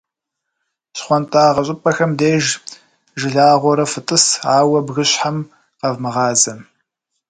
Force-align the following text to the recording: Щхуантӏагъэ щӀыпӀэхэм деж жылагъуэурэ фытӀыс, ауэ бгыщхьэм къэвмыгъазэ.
Щхуантӏагъэ 0.97 1.63
щӀыпӀэхэм 1.67 2.11
деж 2.19 2.45
жылагъуэурэ 3.19 3.85
фытӀыс, 3.91 4.25
ауэ 4.57 4.79
бгыщхьэм 4.85 5.37
къэвмыгъазэ. 5.79 6.53